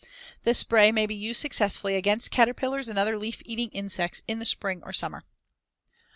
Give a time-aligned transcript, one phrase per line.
[0.43, 4.45] This spray may be used successfully against caterpillars and other leaf eating insects in the
[4.45, 5.25] spring or summer.